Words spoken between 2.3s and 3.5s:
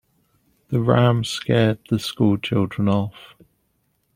children off.